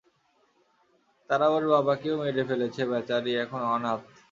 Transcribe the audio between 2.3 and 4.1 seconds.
ফেলেছে, বেচারি এখন অনাথ।